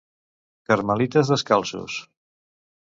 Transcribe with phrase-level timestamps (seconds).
[0.71, 2.01] Carmelites Descalços.